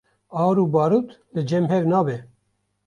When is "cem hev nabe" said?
1.49-2.17